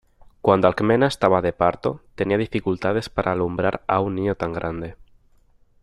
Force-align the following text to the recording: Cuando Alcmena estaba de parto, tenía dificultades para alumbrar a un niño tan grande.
Cuando 0.41 0.67
Alcmena 0.67 1.05
estaba 1.05 1.43
de 1.43 1.53
parto, 1.53 2.01
tenía 2.15 2.39
dificultades 2.39 3.07
para 3.07 3.33
alumbrar 3.33 3.83
a 3.85 3.99
un 3.99 4.15
niño 4.15 4.33
tan 4.33 4.51
grande. 4.51 4.95